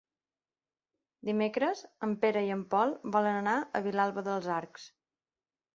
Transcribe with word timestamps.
Dimecres 1.29 1.83
en 2.07 2.15
Pere 2.25 2.43
i 2.49 2.49
en 2.57 2.65
Pol 2.75 2.97
volen 3.19 3.39
anar 3.45 3.55
a 3.81 3.87
Vilalba 3.91 4.27
dels 4.31 4.51
Arcs. 4.61 4.93